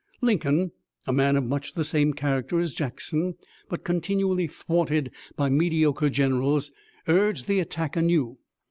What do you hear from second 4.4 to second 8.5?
thwarted by mediocre generals, urged the attack anew.